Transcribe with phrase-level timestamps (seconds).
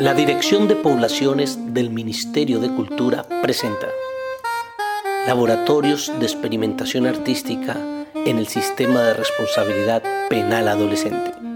[0.00, 3.86] La Dirección de Poblaciones del Ministerio de Cultura presenta
[5.24, 7.76] Laboratorios de Experimentación Artística
[8.14, 11.53] en el Sistema de Responsabilidad Penal Adolescente.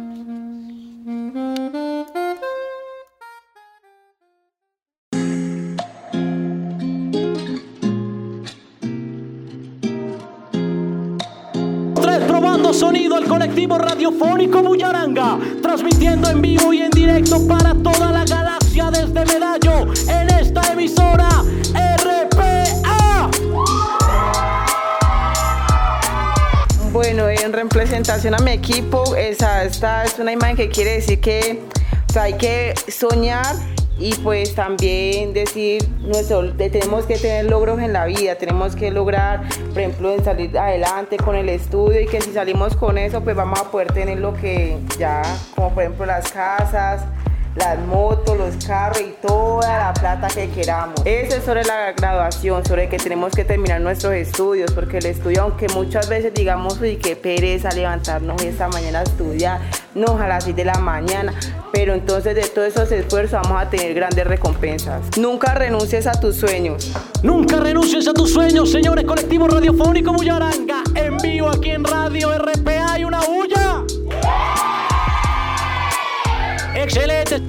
[12.73, 18.91] Sonido al colectivo radiofónico Bullaranga, transmitiendo en vivo y en directo para toda la galaxia
[18.91, 21.29] desde Medallo en esta emisora
[21.73, 23.31] RPA.
[26.93, 31.63] Bueno, en representación a mi equipo, esa, esta es una imagen que quiere decir que
[32.21, 33.57] hay que soñar
[33.99, 39.43] y pues también decir, nuestro, tenemos que tener logros en la vida, tenemos que lograr,
[39.71, 43.35] por ejemplo, en salir adelante con el estudio y que si salimos con eso, pues
[43.35, 45.23] vamos a poder tener lo que ya,
[45.55, 47.03] como por ejemplo las casas,
[47.59, 51.01] las motos, los carros y toda la plata que queramos.
[51.05, 55.43] Eso es sobre la graduación, sobre que tenemos que terminar nuestros estudios, porque el estudio,
[55.43, 59.61] aunque muchas veces digamos, uy, qué pereza levantarnos esta mañana a estudiar,
[59.99, 61.35] no a las 6 de la mañana,
[61.73, 65.03] pero entonces de todos esos esfuerzos vamos a tener grandes recompensas.
[65.19, 66.93] Nunca renuncies a tus sueños.
[67.23, 72.99] Nunca renuncies a tus sueños, señores colectivo radiofónico Bullaranga, en vivo aquí en Radio RPA
[72.99, 73.83] y una bulla.
[76.75, 77.43] Excelente.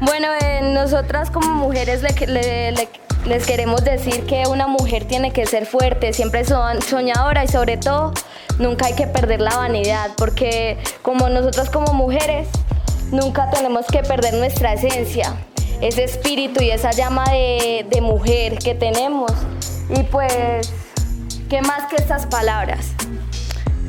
[0.00, 2.88] Bueno, eh, nosotras como mujeres le- le- le-
[3.26, 7.76] les queremos decir que una mujer tiene que ser fuerte, siempre son soñadora y sobre
[7.76, 8.12] todo
[8.58, 12.48] nunca hay que perder la vanidad, porque como nosotras como mujeres
[13.10, 15.34] nunca tenemos que perder nuestra esencia,
[15.80, 19.32] ese espíritu y esa llama de, de mujer que tenemos.
[19.88, 20.72] Y pues,
[21.48, 22.94] ¿qué más que estas palabras?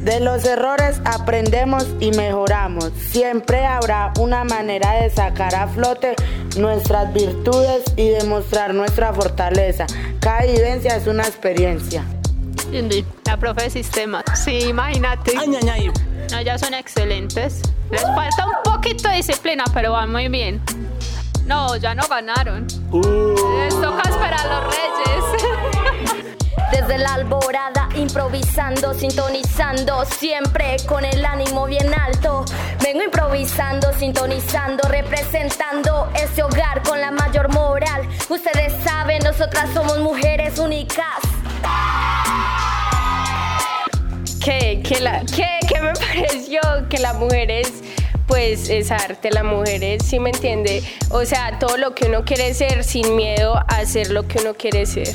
[0.06, 2.92] De los errores aprendemos y mejoramos.
[3.10, 6.16] Siempre habrá una manera de sacar a flote
[6.58, 9.88] nuestras virtudes y demostrar nuestra fortaleza.
[10.20, 12.06] Cada vivencia es una experiencia.
[13.26, 14.24] La profe de sistemas.
[14.36, 15.34] Sí, imagínate.
[15.40, 15.92] Ay, ay, ay.
[16.32, 17.64] No, ya son excelentes.
[17.90, 20.62] Les falta un poquito de disciplina, pero van muy bien.
[21.48, 22.68] No, ya no ganaron.
[22.68, 26.36] Les toca esperar a los reyes.
[26.72, 27.85] Desde la alborada,
[28.16, 32.46] improvisando, sintonizando, siempre con el ánimo bien alto.
[32.82, 38.08] Vengo improvisando, sintonizando, representando este hogar con la mayor moral.
[38.30, 41.06] Ustedes saben, nosotras somos mujeres únicas.
[44.42, 47.84] que, que, la, que, que me pareció que la mujer es,
[48.28, 52.24] pues es arte, la mujer es, sí me entiende, o sea, todo lo que uno
[52.24, 55.10] quiere ser sin miedo a hacer lo que uno quiere ser.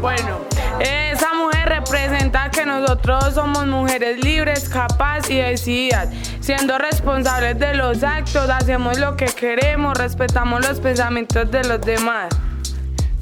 [0.00, 0.40] Bueno,
[0.80, 6.08] esa mujer representa que nosotros somos mujeres libres, capaces y decididas.
[6.40, 12.28] Siendo responsables de los actos, hacemos lo que queremos, respetamos los pensamientos de los demás.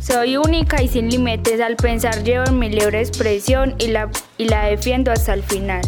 [0.01, 4.65] Soy única y sin límites al pensar llevo mi libre expresión y la, y la
[4.65, 5.81] defiendo hasta el final.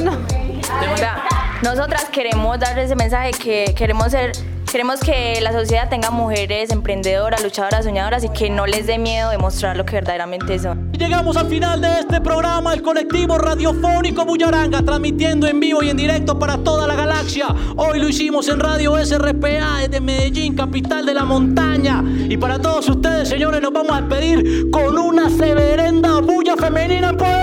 [0.00, 1.24] O sea,
[1.62, 4.32] nosotras queremos dar ese mensaje que queremos ser,
[4.70, 9.30] queremos que la sociedad tenga mujeres emprendedoras, luchadoras, soñadoras y que no les dé miedo
[9.30, 10.92] demostrar lo que verdaderamente son.
[10.92, 15.96] Llegamos al final de este programa, el colectivo radiofónico Bullaranga, transmitiendo en vivo y en
[15.96, 17.46] directo para toda la galaxia.
[17.76, 22.02] Hoy lo hicimos en Radio SRPA desde Medellín, capital de la montaña.
[22.28, 27.37] Y para todos ustedes, señores, nos vamos a despedir con una severenda bulla femenina empoderada.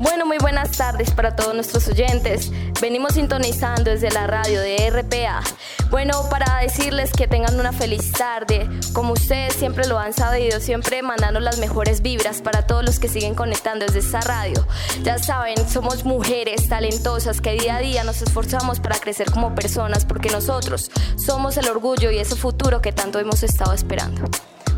[0.00, 2.50] Bueno, muy buenas tardes para todos nuestros oyentes.
[2.80, 5.42] Venimos sintonizando desde la radio de RPA.
[5.90, 8.66] Bueno, para decirles que tengan una feliz tarde.
[8.94, 13.08] Como ustedes siempre lo han sabido, siempre mandando las mejores vibras para todos los que
[13.08, 14.66] siguen conectando desde esta radio.
[15.02, 20.06] Ya saben, somos mujeres talentosas que día a día nos esforzamos para crecer como personas
[20.06, 24.22] porque nosotros somos el orgullo y ese futuro que tanto hemos estado esperando.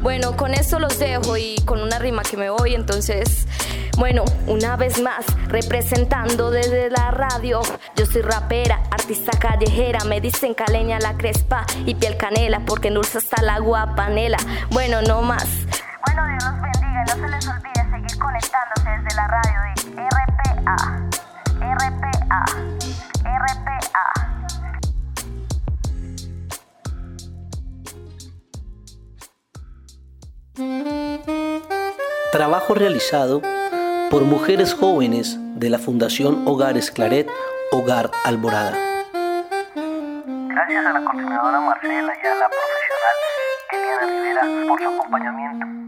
[0.02, 3.46] Bueno, con esto los dejo y con una rima que me voy, entonces,
[3.98, 7.60] bueno, una vez más, representando desde la radio,
[7.94, 12.94] yo soy rapera, artista callejera, me dicen caleña la crespa y piel canela, porque en
[12.94, 14.38] dulce está la guapanela.
[14.70, 15.46] Bueno, no más.
[16.04, 19.81] Bueno, Dios los bendiga no se les olvide seguir conectándose desde la radio de
[32.32, 33.42] Trabajo realizado
[34.10, 37.28] por mujeres jóvenes de la Fundación Hogares Claret,
[37.72, 38.72] Hogar Alborada.
[40.48, 43.16] Gracias a la coordinadora Marcela y a la profesional
[43.70, 45.81] Eliana Rivera por su acompañamiento.